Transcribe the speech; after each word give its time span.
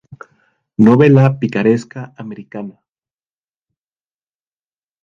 Novela 0.85 1.37
picaresca 1.39 2.01
americana". 2.17 2.77